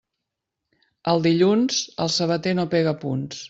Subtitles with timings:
[1.13, 3.37] El dilluns, el sabater no pega punts.